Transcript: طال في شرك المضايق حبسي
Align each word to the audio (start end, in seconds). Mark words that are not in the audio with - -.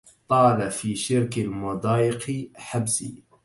طال 0.27 0.71
في 0.71 0.95
شرك 0.95 1.37
المضايق 1.37 2.51
حبسي 2.55 3.23